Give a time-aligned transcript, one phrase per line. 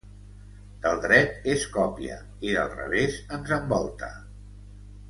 [0.85, 2.17] Del dret és còpia
[2.49, 4.15] i del revés ens envolta.